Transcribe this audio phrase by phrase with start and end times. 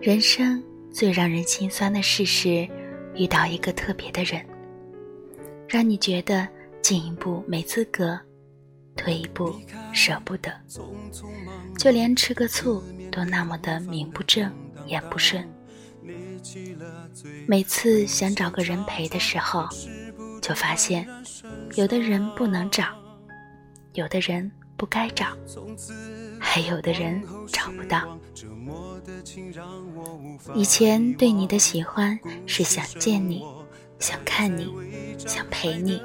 [0.00, 2.66] 人生最让人心酸的事是，
[3.14, 4.42] 遇到一个特别的人，
[5.68, 6.48] 让你觉得
[6.80, 8.18] 进一步没资格，
[8.96, 9.54] 退一步
[9.92, 10.50] 舍不得，
[11.78, 12.82] 就连吃个醋
[13.12, 14.50] 都那么的名不正
[14.86, 15.46] 言不顺。
[17.46, 19.68] 每次想找个人陪的时候，
[20.40, 21.06] 就发现，
[21.74, 22.86] 有的人不能找，
[23.94, 25.26] 有的人不该找，
[26.38, 27.20] 还有的人
[27.52, 28.16] 找不到。
[30.54, 33.44] 以前对你的喜欢是想见你，
[33.98, 34.72] 想看你，
[35.18, 36.00] 想陪你。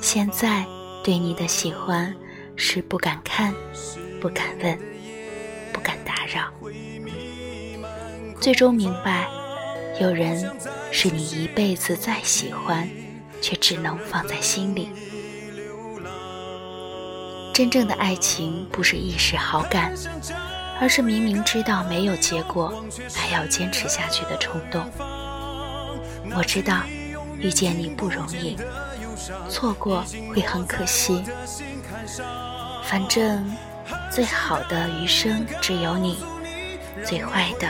[0.00, 0.66] 现在
[1.04, 2.14] 对你的喜欢
[2.56, 3.54] 是不敢看，
[4.20, 4.78] 不敢问，
[5.72, 6.52] 不敢打扰。
[8.40, 9.28] 最终明白，
[10.00, 10.50] 有人
[10.90, 12.88] 是你一辈子再喜欢，
[13.40, 14.88] 却只能放在心里。
[17.58, 19.92] 真正的爱情不是一时好感。
[20.80, 22.72] 而是明明知道没有结果，
[23.12, 24.88] 还要坚持下去的冲动。
[26.36, 26.82] 我知道
[27.36, 28.56] 遇见你不容易，
[29.50, 31.20] 错过会很可惜。
[32.84, 33.44] 反正
[34.08, 36.18] 最好的余生只有你，
[37.04, 37.66] 最坏的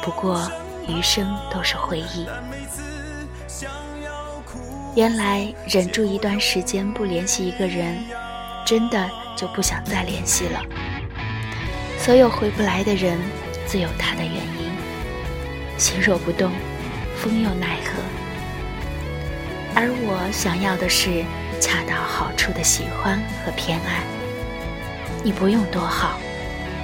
[0.00, 0.50] 不过
[0.88, 2.26] 余生都是回忆。
[4.96, 8.02] 原来忍住一段时间不联系一个人，
[8.64, 10.62] 真的就不想再联系了。
[11.98, 13.18] 所有回不来的人，
[13.66, 14.70] 自有他的原因。
[15.78, 16.52] 心若不动，
[17.16, 18.00] 风又奈何？
[19.74, 21.24] 而我想要的是
[21.60, 24.02] 恰到好处的喜欢和偏爱。
[25.22, 26.18] 你不用多好，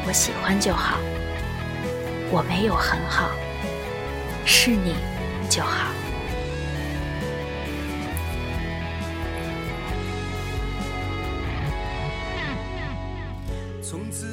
[0.07, 0.99] 我喜欢就好。
[2.31, 3.31] 我没有很好，
[4.45, 4.95] 是你
[5.49, 5.89] 就好。
[13.89, 14.27] 从此。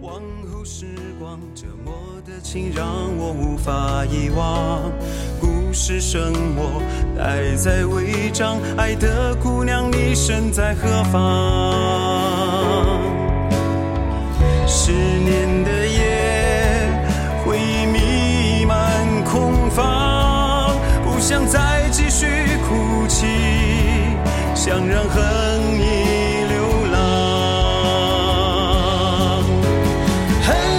[0.00, 0.20] 往
[0.52, 0.86] 后时
[1.20, 1.94] 光折磨
[2.26, 2.84] 的情让
[3.16, 4.82] 我无法遗忘，
[5.40, 6.82] 故事剩我
[7.16, 11.22] 待在违章，爱的姑娘你身在何方？
[14.66, 16.90] 十年的夜，
[17.44, 22.26] 回忆弥漫空房，不想再继续
[22.68, 23.26] 哭泣，
[24.56, 25.78] 想让恨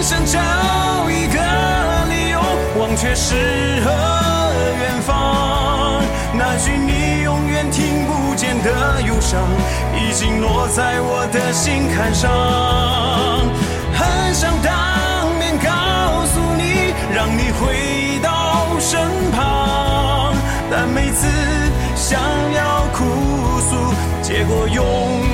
[0.08, 0.40] 想找
[1.10, 1.38] 一个
[2.08, 2.40] 理由
[2.80, 2.96] 忘。
[2.96, 3.36] 却诗
[3.84, 3.92] 和
[4.80, 6.02] 远方。
[6.34, 9.42] 那句你永远听不见的忧伤，
[9.94, 12.32] 已经落在我的心坎上。
[13.94, 19.02] 很想当面告诉你，让你回到身
[19.32, 20.34] 旁，
[20.72, 21.28] 但每次
[21.96, 22.18] 想
[22.56, 23.04] 要哭
[23.60, 25.27] 诉，结果永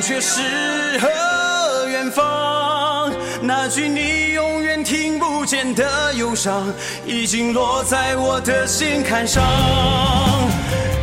[0.00, 0.40] 却诗
[0.98, 3.12] 和远方，
[3.42, 6.72] 那句你永远听不见的忧伤，
[7.06, 9.44] 已经落在我的心坎上。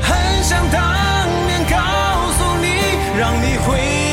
[0.02, 0.81] 很想当
[1.46, 1.78] 面告
[2.38, 4.06] 诉你，让你回。